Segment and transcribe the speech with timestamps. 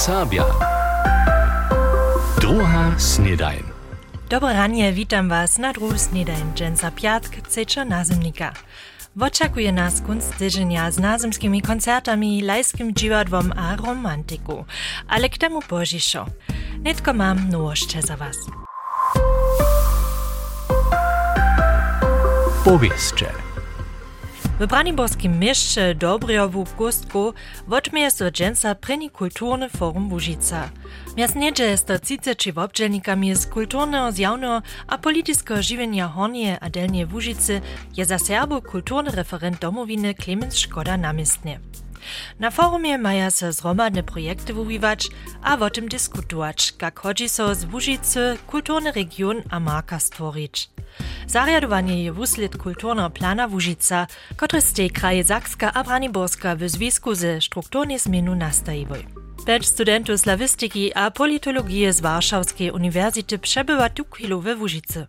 [0.00, 0.48] Sabia.
[2.40, 3.64] Druga snedajn.
[4.32, 8.52] Dobre ranie, witam was na druhu snedajn Jensa Piatk, ceča nazemnika.
[9.20, 14.64] Oczekuje nas kunst tydzienia z nazemskimi koncertami, lajskim dziwadłom a romantiku.
[15.08, 16.26] Ale k temu bożiszo.
[16.84, 18.36] Nitko mam nowości za was.
[22.64, 23.49] Powieście.
[24.60, 27.34] W Braniborskim mieście Dobriowu w Gustku
[27.66, 30.70] wotmieje so dżęsa preni kulturny forum Łužica.
[31.16, 37.06] Miast niedzie jest to ciceči wobdźelnikami z kulturnego, zjawnego a politycznego żywienia Hornie a Delnie
[37.06, 37.60] Łužicy
[37.96, 41.60] je za Serbu kulturny referent domowiny Clemens Szkoda namiestnie.
[42.38, 45.08] Na forumie maja se zromadne projekty wuwiwać,
[45.42, 45.88] a o tym
[46.82, 50.70] jak chodzi so z Łužicy kulturny region a marka stworzyć.
[51.26, 57.40] Zarjadowanie je wuslit kulturnego plana Łužica, który z kraje Zakska a Braniborska w związku ze
[57.40, 59.06] strukturnie zmienu nastajiwoj.
[59.46, 65.06] Pięć studentów slawistyki a politologii z Warszawskiej Uniwersytety przebywa tu chwilu we Łužicy.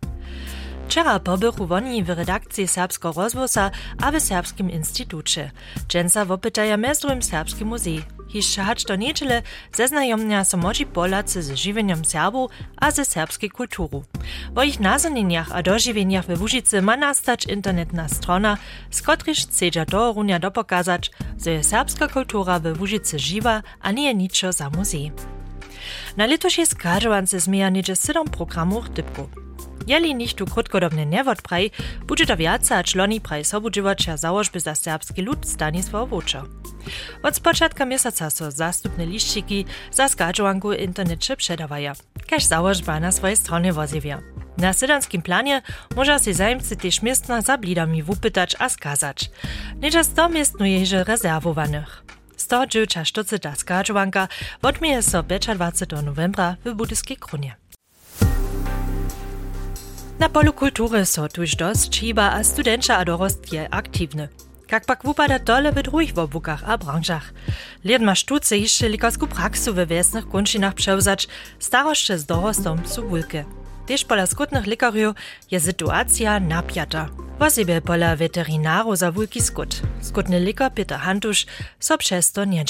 [0.87, 5.51] Wczera pobychu woni w redakcji Serbsko Rozwosa a w Serbskim Instytucie.
[5.87, 8.03] Dżęsa wopytaja mezdrym Serbskim Muzej.
[8.33, 9.41] Jeszcze hacz do niedziele
[9.73, 14.03] zeznajomnia so moci Polacy z żywieniem Serbu a ze serbskiej kulturu.
[14.55, 18.57] W ich nazanieniach a dożywieniach we Łužicy ma nastać internetna strona,
[18.91, 21.11] z kotryż chcedza do runia dopokazać,
[21.45, 25.11] że je serbska kultura we Łužicy żywa, a nie niczo za muzej.
[26.17, 29.40] Na letošej skarżowance zmija niedzie 7 programów typku.
[29.87, 31.71] Jeli nicht tu krótkodobny niewod praj,
[32.07, 36.43] bude to wiaca a czloni praj sobudziwacza założby za serbski lud Stanisław Wuczo.
[37.23, 41.93] Od spoczętka miesiąca so zastupne liściki za skarżowanku internecie przedawaja,
[42.27, 44.21] każ założba na swojej stronie wozywia.
[44.57, 45.61] Na sydanskim planie
[45.95, 49.31] może się zajemcy też miestna za blidami wupytać a skazać.
[49.81, 52.03] Nicza 100 miestnuje że rezerwowanych.
[52.37, 54.27] 100 dziewcza sztuce ta skarżowanka
[54.61, 57.60] odmieje so 25 novembra w Budyskiej Krunie.
[60.21, 64.27] Na polu kultury so tuż dost čiba a studenča a dorost je aktywny.
[64.71, 67.33] Jak pak wupada dole w drugich wobukach a branżach.
[67.83, 71.27] Lid ma sztuce jeszcze likarsku praksu we wiesnych kunšinach przełzać,
[71.59, 73.45] staroszcze z dorostom su wulke.
[73.85, 75.15] Też pola skutnych likariów
[75.51, 77.09] je sytuacja napiata.
[77.39, 79.81] Wosibie pola weterinaru za wulki skut.
[80.01, 81.45] Skutny likar Peter Hantusz
[81.79, 82.65] so przez to nie.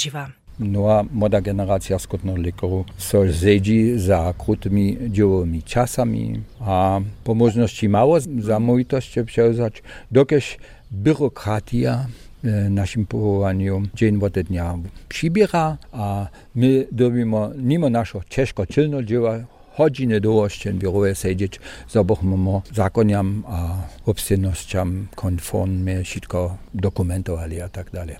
[0.58, 8.20] Nowa młoda generacja skutnych lekarów so zedzi za krótkymi dziełowymi czasami, a po możności mało
[8.20, 10.56] zamówitości przełzać, dokież
[10.90, 12.06] byrokratia
[12.42, 19.38] w naszym powołaniu dzień od dnia przybiera, a my dobimy mimo naszego ciężko czynno dzieła
[19.76, 23.76] hodiny dłuższe biurowe siedzieć, zobochmy zakoniam a
[24.06, 28.16] obstojnościom konformnie wszystko dokumentowali a tak dalej.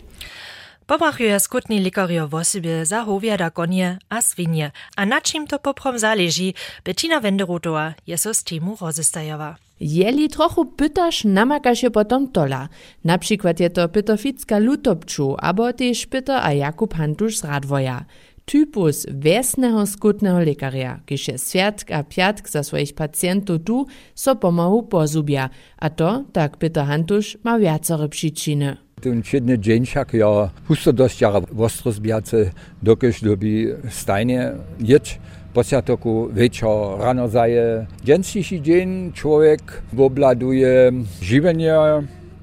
[0.92, 6.53] Pomachuje skutni likario w osobie zachowiada konie a swinie, a na czym to poprom zależy,
[6.84, 9.56] Bettina Wenderotowa je so z temu rozestajowa.
[9.81, 12.69] Jeli trochu pytasz, namakaš je potom tola.
[13.04, 18.04] Na przykład je to Pytoficka Lutopczu, abo też Pyto a Jakub Hantusz z Radwoja.
[18.44, 24.82] Typus wiesnego skutnego lekaria, kiż je światk a piatk za swoich pacjentów tu so pomału
[24.82, 28.81] pozubia, a to, tak Pyto Hantusz, ma wiacore przyczyny.
[29.22, 32.50] Siedny dzień, jak ja pusto dość jara ostro zbiace,
[32.82, 35.18] dokeż dobi stajnie jeć,
[35.54, 37.86] Posia toku wieczor rano zaje.
[38.04, 40.92] Dzięcniejszy dzień człowiek obladuje
[41.22, 41.74] żywienie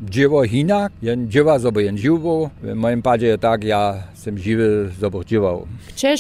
[0.02, 1.98] dzieło hinak, jen dziewa zobo jen.
[2.64, 5.68] W moim padzie tak, ja jestem żywy zobo dziewał.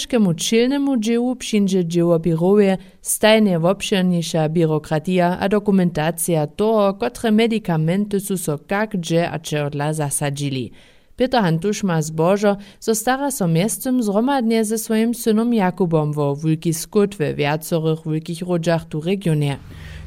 [0.09, 8.38] K czylnemu dziełu przyjdzie dzieło biurowe stajnie obszerniejsza biurokratia a dokumentacja toho, kotre medikamenty su
[8.38, 10.71] so kak gdzie a cze odla zasadzili.
[11.15, 16.73] Peter Hantusz ma zbożo, zo stara so miestem zromadnie ze swoim synom Jakubom wo wulki
[16.73, 19.57] skut we wiacorych wulkich rodzach tu regionie.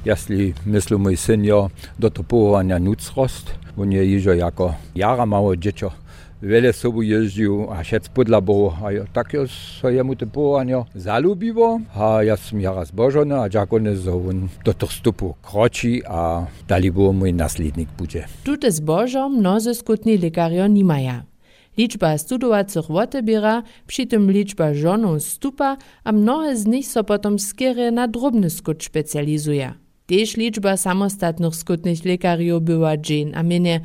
[0.04, 5.26] Jeśli myśli mój syn jo do to powołania nucrost, on je jako jara
[5.58, 6.01] dziecko
[6.42, 9.44] wiele sobą jeździł, a szedł podla było, a ja, tak jo
[9.80, 14.48] so jemu te powołania zalubiło, a ja sam jara zbożony, a jak on so on
[14.64, 18.24] do tych stupu kroci, a dali było mój naslednik będzie.
[18.44, 21.24] Tute zbożo mnozy skutni lekario nimaja.
[21.78, 27.04] Liczba studowacych wotebiera, przy tym liczba żonów stupa, a mnohe z nich so
[27.38, 29.72] skiery na drobny skut specjalizuje.
[30.06, 33.80] Też liczba samostatnych skutnych lekariów była dzień, a mienie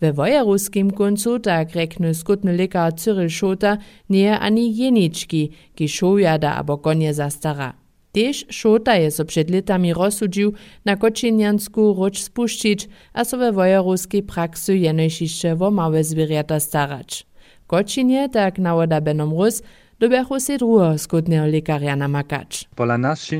[0.00, 6.78] we wojeruskim koncu, tak rekny skutny lekar Cyril Schota, nie ani jeniczki, ki šoujada abo
[6.78, 7.72] konie zastara.
[8.12, 10.52] Tež Šota je so před letami rozsudžił
[10.84, 17.26] na kočinjansku roč spuščić, a so we wojeruskiej praksy jenojšišće wo małe zwierzęta starać.
[17.66, 19.62] Kočinje, tak nawoda Benom Rus,
[20.00, 22.68] dobiachu se drugo skutného lekarja namakać.
[22.74, 22.98] Pola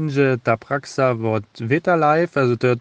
[0.08, 2.76] že ta praksa od Veta Life, also to je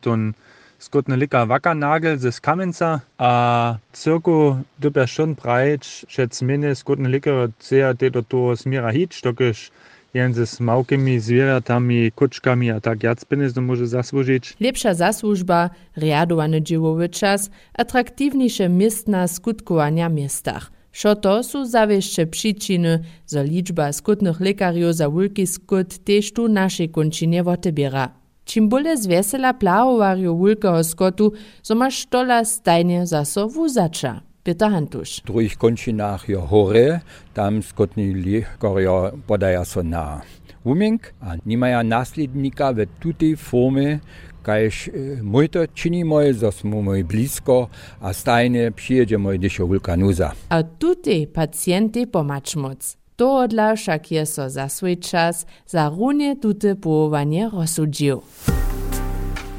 [0.80, 7.94] skotna lika Wackernagel z Kamenca, a cirku dobja šon prajč, šec mene skotna lika ceja
[7.94, 9.70] te do to smira hič, tokiš
[10.14, 14.56] jen ze smavkimi zvjeratami, kočkami, a tak jac penis to može zaslužić.
[14.60, 20.64] Lepša zaslužba, rjadovane dživovi čas, atraktivnejše mestna skutkovanja mestah.
[20.92, 26.88] Šo to su zavešče pričiny, za ličba skutnih lekarjev za vulki skut tež tu naše
[26.88, 28.19] končine votebira.
[28.50, 34.16] Čim bolje zvesela plawowarju wulkeho skotu, so ma štola stajnie zaso wuzacza.
[34.44, 35.22] Peter Hantuš.
[35.26, 37.00] Drugih končinah je hore,
[37.34, 40.22] tam skotni lihkorjo podaja so na
[40.64, 44.00] umink, a nimajo naslednika v tuti forme,
[44.42, 47.70] kajž eh, moj to činimo, da smo moj blisko,
[48.02, 50.32] a stajne přijedemo, když je vulkanuza.
[50.50, 52.99] A tuti pacijenti pomač moc.
[53.20, 58.22] To odla však je so za swój czas za runie tute połowanie rozsudził.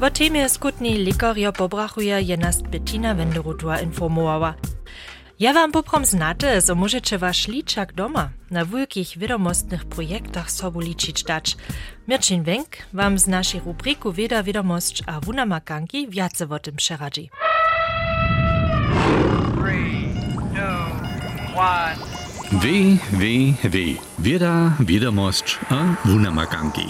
[0.01, 4.53] W temie skutni lekaria pobrachuje je nas Bettina Wenderutua informowała.
[5.39, 11.23] Ja wam poprom znate, so możecie wasz liczak doma na wielkich wiadomostnych projektach sobu liczyć
[11.23, 11.57] dać.
[12.07, 17.29] Mirczyn Wenk wam z naszej rubriku Wieda Wiadomość a Wunamakanki wiace o tym przeradzi.
[22.51, 23.97] W, W, W.
[24.19, 26.85] Wieda, Wiadomość a Wunamakanki.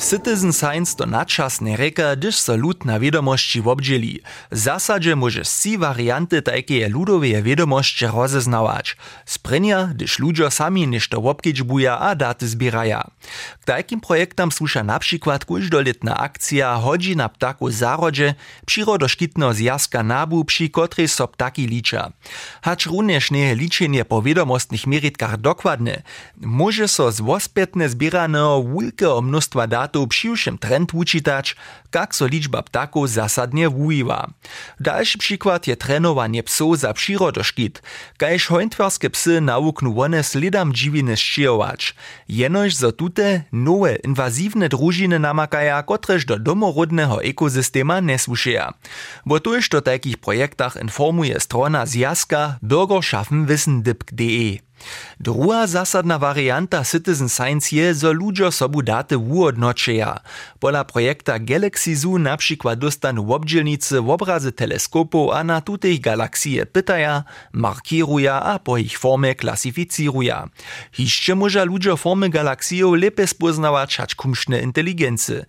[0.00, 4.20] Citizen Science to nadčasne reka, gdyż so lud na wiadomości wobdzieli.
[4.50, 8.96] W zasadzie może si varianty takie ludowe wiadomości rozeznawać.
[9.26, 13.10] Sprenia, gdyż ludzie sami nešto wobkedźbuja a daty zbieraja.
[13.60, 18.34] K takim projektam słusza na przykład każdoletna akcja Hodzi na ptaku zarodzie,
[18.66, 22.12] przyrodoszkitno zjazka nabu, przy kotrej so ptaki licza.
[22.62, 26.02] Hacz również nie po wiadomostnych meritkach dokładne,
[26.36, 31.56] może so z wospetne zbieranego wielkiego mnóstwa dat to přiwšem trend učitać,
[31.90, 34.30] kak so liczba ptaków zasadnie wujiwa.
[34.80, 37.82] Dalszy przykład je trenowanie psów za przyrodoszkit,
[38.18, 41.94] kajż hojntwarskie psy nauknu one slidam dziwiny szczyjować.
[42.28, 48.74] Jenoż zo tute nowe inwazywne drużyny namakaja, kotreż do domorodnego ekosystema nesłuszeja.
[49.26, 54.69] Bo tuż do takich projektach informuje strona zjazka bürgerschaffenwissen.de.
[55.20, 60.20] Druga zasadna varianta Citizen Science je, zo ludzie sobu daty wuodnočeja.
[60.58, 67.24] Pola projekta Galaxy Zoo na przykład dostanu obdzielnicy obrazy teleskopów a na tutej galaksije pytaja,
[67.52, 70.48] markiruja a po ich formie klasyficyruja.
[70.92, 75.46] Hiszcze może ludzie formy galaksijów lepiej spoznawać hać kumszne inteligency.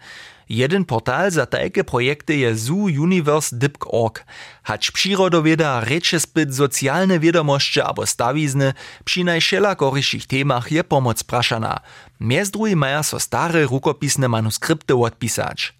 [0.51, 4.25] Jeden portal za takie projekty je zoouniverse.org.
[4.63, 8.73] Hać przyrodowieda reče spyt socjalne wiadomości abo stawizny
[9.05, 11.79] przy najszelakoryszych temach je pomoc praszana.
[12.51, 15.73] Drugi maja so stare rukopisne manuskrypty odpisać.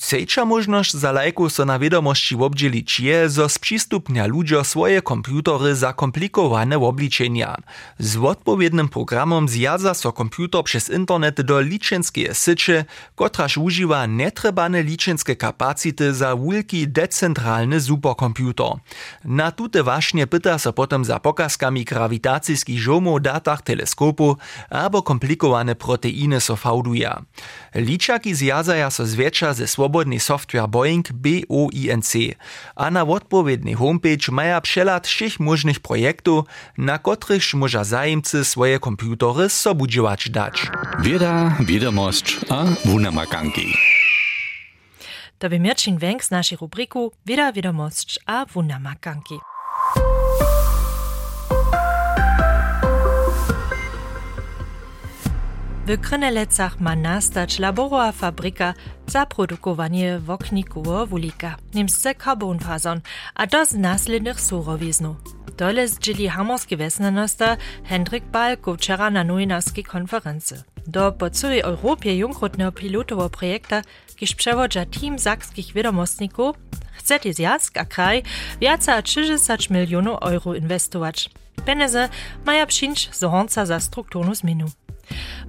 [0.00, 5.92] Trzecza możność za lajku so na wiadomości obdzielić je, zo sprzystupnia ludzie swoje komputery za
[5.92, 7.56] komplikowane obliczenia.
[7.98, 12.84] Z odpowiednim programom zjadza so komputer przez internet do liczenskie sycie,
[13.14, 18.72] kotraż używa netrebane liczenskie kapacity za wielki decentralny superkomputer.
[19.24, 24.36] Na tute właśnie pyta so potem za pokazkami grawitacyjskich żomów datach teleskopu
[24.70, 27.22] albo komplikowane proteiny so fałduja.
[27.74, 32.14] Liczaki zjadzaja so zwiecza ze swobodny software Boeing BOINC,
[32.76, 36.44] a na odpowiedni homepage maja przelat všich możnych projektów,
[36.78, 40.70] na których może zajemcy swoje komputery sobudziwać dać.
[41.00, 43.74] Wieda, Wiadomość a Wunamakanki.
[45.38, 49.55] To by Mirčin Wenk z naszej rubriku Wieda, Wiadomość a Wunamakanki.
[55.86, 58.74] W Krynelecach ma nastać laborowa fabryka
[59.06, 63.00] za produkowanie woknikowo wulika, niemsce carbonfazon,
[63.34, 65.16] a to z následnych surowiznów.
[65.56, 70.56] Dole zdzieli hamorskie wesnanosta Hendrik Balko wczera na nowinarskiej konferencji.
[70.86, 73.82] Do po całej Europie junkrotnego pilotowo projekta,
[74.16, 76.56] kiż przewodza team zakskich wiadomostników,
[76.92, 78.22] chce zjazd a kraj
[78.60, 81.30] więcej a 30 milionów euro inwestować.
[81.66, 82.08] Pieniądze
[82.44, 83.24] mają przyjść z
[83.66, 84.85] za strukturną zmianę.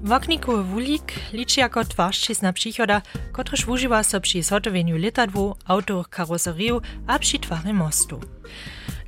[0.04, 7.20] Woknikowy wulik liczy jako twarzczyzna przychoda, kotryż używa so przy zhotowieniu letadłu, autoch, karoseriju a
[7.20, 8.20] przy twarzy mostu.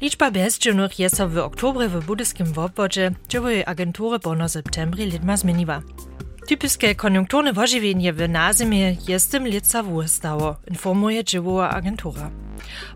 [0.01, 5.81] Liczba bezdzielnych jest w oktobre w budyskim obwodzie, dziewoje agentury po no septembri lidma zmieniła.
[6.47, 12.31] Typiskie koniunkturne ożywienie w nazimie jest tym lica stało, informuje dziewowa agentura.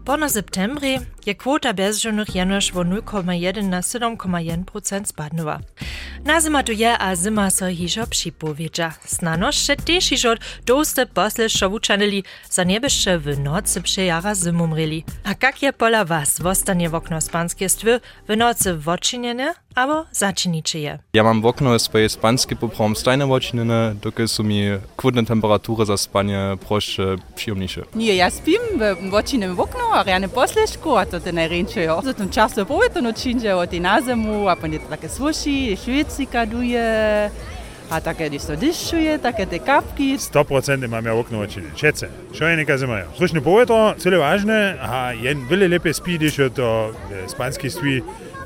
[0.06, 5.60] Po septembri je kwota bezdzielnych jenoż o 0,1 na 7,1% spadnęła.
[6.26, 8.92] Na zima tu je, a zima so hižo připowiedža.
[9.06, 15.04] Snano še tež hižo doste posle šovučanili, za nebeše v noci przejara zimumreli.
[15.24, 20.80] A kak je pola was, vostanie w okno spanskie stwy, w nocy wočinjene, abo začiniče
[20.80, 21.00] je?
[21.14, 25.98] Ja mam w okno swoje spanskie poprom stajne wočinjene, dokud su mi kvodne temperatury za
[25.98, 27.82] spanie prošće przyjemniejsze.
[27.96, 32.00] Nie, ja spim w wočinem wokno, rjane posleško, a to te ne rinčejo.
[32.04, 37.30] Zatim často povedo nočinže od in na zemu, a pa ne tako sluši, švici kaduje.
[37.90, 40.18] A také, když to dišuje, také ty kapky.
[40.18, 43.06] 100% imam ja okno oči, čece, še je nekaj zemlja.
[43.18, 46.96] Slušno povedo, celo važne, a je vele lepe spi, když je eh, to
[47.28, 48.02] spanski svi,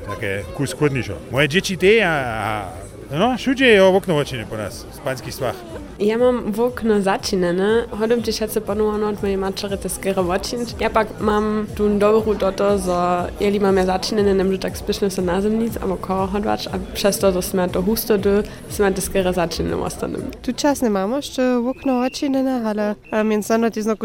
[0.08, 1.16] také kus kodnišo.
[1.30, 5.56] Moje dječi te, a, a No, všude je o okno očine po nás, spanský svah.
[5.96, 10.28] Ja mam v okno začinené, hodím ti šace ponúhano, od mojej mačere to skoro.
[10.76, 15.40] Ja pak mám tú dobrú toto, zo jeli máme začinené, nemôžu tak spešne sa na
[15.40, 19.80] zemnic, alebo koho a přes to, že to husto do, sme to skoro začinené.
[20.44, 24.04] Tu čas nemáme ešte v okno očinené, ale między mnou ti znovu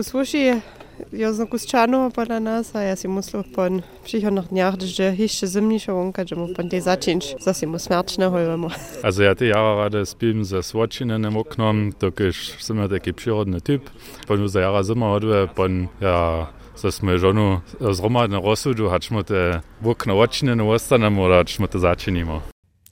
[1.12, 5.48] ja znowu z czarno pola nas, a ja si musel pon przychodnych dniach, że jeszcze
[5.48, 8.70] zimniejsza łąka, że mu pon tej zaczynć, że si mu smerczne holwemo.
[9.04, 13.90] Also ja te jara rade spim ze swačinem oknom, dokiž sem ja taki przyrodny typ.
[14.28, 20.18] Pon za jara zima odve, pon ja so sme žonu zromadne rozsudu, hačmo te okno
[20.18, 22.42] očinene ostanem, oder hačmo te začinimo.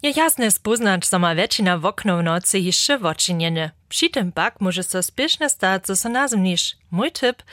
[0.02, 3.72] Je jasne spoznać, że ma väčšina w okno w nocy jeszcze wočinjene.
[3.90, 6.76] Przy tym pak może so spieszne stać, że so nazimnisz.
[6.92, 7.44] Mój tip,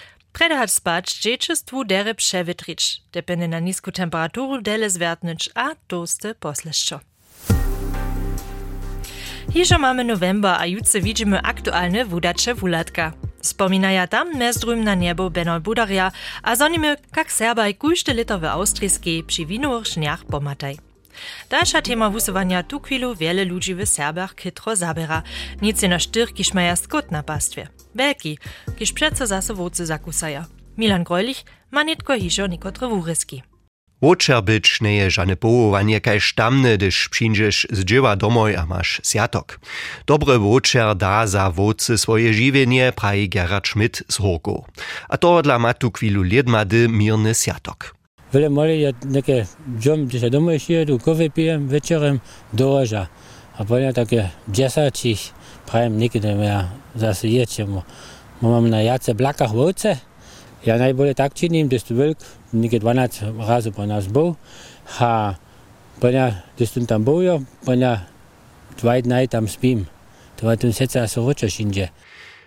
[0.67, 7.01] Spać dzieciństwu dere przewytrić, depende na nisku temperaturu dele zwertnić, a toste posleszczo.
[9.53, 13.13] Hižo mamy november, a jutce widzimy aktualne wudacze wulatka.
[13.41, 19.25] Wspominaja tam mezdrum na niebo Benol Budaria, a zonimy, kak Serbaj kujšte lito w austrijskiej
[19.25, 20.77] przy winuch szniach pomataj.
[21.51, 25.23] Dalsza tema wusowania tu chwilu wiele ludzi w Serbach kytro zabera,
[25.63, 27.69] nic na sztyr, kiż maja skut na pastwie.
[27.99, 28.39] Belki,
[28.79, 30.45] kiż przeco zase wódzy zakusaja.
[30.77, 33.43] Milan Greulich ma nitko hižo nikotre wuryski.
[34.03, 34.43] Wočer
[34.81, 39.61] nie je żadne powołanie kaj sztamne, gdyż przyjdziesz z dzieła domoj a masz siatok.
[40.07, 44.65] Dobry wočer da za wódcy swoje żywienie, praji Gerard Schmidt z Horko.
[45.09, 47.95] A to dla matu chwilu liedmady mirny siatok.
[48.33, 49.47] Wiele moli ja takie
[49.79, 52.21] dżom, gdzie się domoj przyjedu, kawę pijem wieczorem
[52.53, 52.81] do.
[53.59, 55.35] A potem takie dziesięcich,
[55.69, 57.67] Pravim, nekaj, ja, da se je, če
[58.43, 59.99] imam na jace blakah volce,
[60.65, 64.35] ja najbolje tak činim, da stu velik, nekaj 12 razov pa nas bo,
[64.97, 65.37] ha,
[66.01, 68.07] pa ja, da stu tam bojo, pa ja,
[68.81, 69.85] dva dni tam spim,
[70.41, 71.89] to je tu srca se hočeš inže.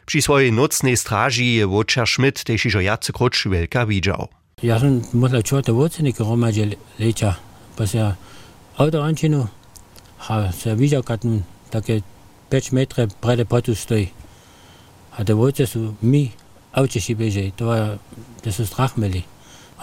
[0.05, 4.27] Przy swojej nocnej straży je Wojciech Schmidt też już jacy kroć wielka widział.
[4.63, 6.67] Ja sam myślał, że to wocenik romadzie
[6.99, 7.35] lecia,
[7.77, 8.15] bo się ja,
[8.77, 9.47] auto anczynu,
[10.27, 11.21] a się widział, kad
[11.69, 12.01] takie
[12.51, 14.09] 5 metre prede potu stoji.
[15.17, 16.31] A devojce su mi
[16.71, 17.97] avčeši beže, to je,
[18.43, 19.23] da so strah imeli.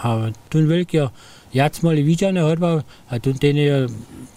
[0.03, 1.11] A tu velikijo,
[1.53, 3.89] jaz smo li viđane hodba, a tu te ne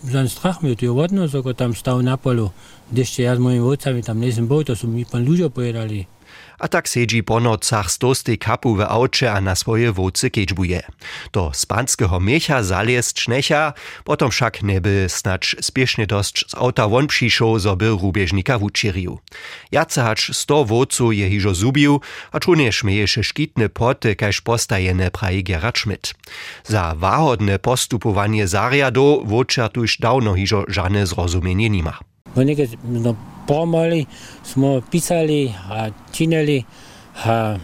[0.03, 2.49] zan strah imel, tu je vodno, so ko tam stav na polu,
[2.91, 6.05] dešte jaz z mojimi vodcami tam nisem bil, to so mi pa lužo pojedali.
[6.59, 10.81] A tak sedzi po nocach stosty kapu w aucie a na swoje wódce kečbuje.
[11.33, 13.73] Do spanskiego miecha zaliest sznecha,
[14.03, 19.19] potom však neby snacz spiesznie dość z auta won przyszło, zoby rubieżnika wučirił.
[19.71, 25.77] Jace hacz sto wódcu je zubił, a czunie szmieješe szkitne poty, kaž postajene praji Gerard
[25.77, 26.13] Schmidt.
[26.63, 31.97] Za wahodne postupowanie zariado wódczar tuż dawno hižo żadne zrozumienie nima.
[32.35, 33.15] Oni no,
[33.47, 34.05] pomaly
[34.43, 36.63] smo pisali, a činili,
[37.25, 37.57] a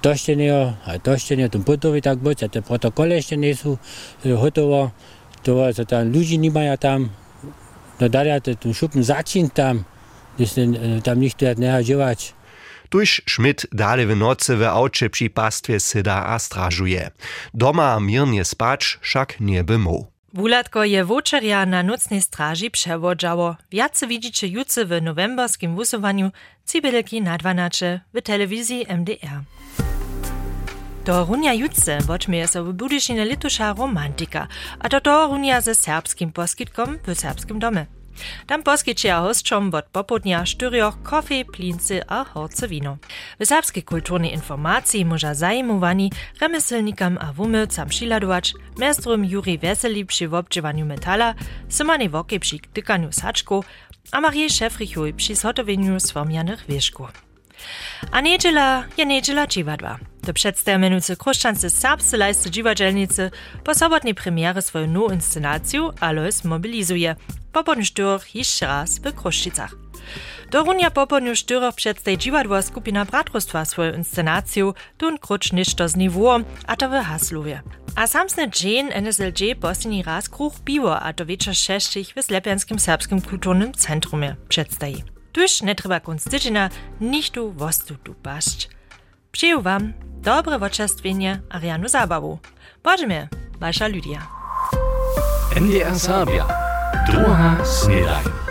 [0.00, 0.50] to še ne,
[0.86, 3.78] a to še ne, tam potovi tak bo, te protokole še niso
[4.24, 7.10] gotovo, e, to so tam ljudi nimajo tam,
[8.00, 9.84] no dalje, tam šupn začin e, tam,
[10.38, 10.66] da se
[11.04, 12.32] tam nihče ne živač.
[12.94, 17.10] Tuž Schmidt dalej v noce v avče pri pastvě sedá a stražuje.
[17.50, 20.13] Doma mirnie spać, však nie by mu.
[20.34, 23.56] Wulatko je wočerja na nocnej straži przewodżało.
[23.70, 26.30] Wiace widzicie jutce w novemberskim wusowaniu
[26.66, 29.40] Cibelki na 12 w telewizji MDR.
[31.04, 32.74] Do runia jutce wočmieje so w
[33.24, 34.48] litusza romantika,
[34.78, 37.86] a to do runia ze serbskim poskitkom w serbskim domie.
[38.46, 42.96] Tam poskyčia hosťom od popodnia štyrioch kofy, plincy a horce wino.
[43.40, 50.86] W serbskiej kulturnej informacji może zajmowani remeselnikam a wumylcam šiladować, mestrum Juri Weseli przy wobdziewaniu
[50.86, 51.34] metala,
[51.68, 53.64] Symanie Woke przy tykaniu saczku,
[54.12, 57.24] a Marie Szefrichuj przy zhotowieniu sformianych wieszków.
[58.12, 59.46] A niedziela je niedziela.
[60.24, 63.30] Do przedstawiający kruszczance serbscy lajscy dziwadzielnicy
[63.64, 67.16] po sobotniej premierze swoją nową inscenację Alois mobilizuje.
[67.52, 69.74] popolny sztyrach jeszcze raz w Kruszczycach.
[70.50, 76.28] Do runia popolny sztyrach przedstawi dziwadła skupina Bratrostwa swoją inscenację, tun krucz niszto z niwu,
[76.66, 77.62] a to w Haslowie.
[77.96, 83.20] A samsny dzień NSLG posledni raz kruch piwo, a to wieczór sześcich w Slepianskim Serbskim
[83.20, 85.04] Kulturnym Centrumie przedstawi.
[85.32, 88.73] Tuż nie trzeba konstyczyna nichtu wostu tu paść.
[89.34, 92.38] Przyjął wam dobre woczestwienie Arianu Zabawu.
[92.82, 93.28] Bożymie,
[93.60, 94.26] wasza Lydia.
[95.56, 96.46] NDR Sabia.
[97.06, 98.43] Druga Snedaj.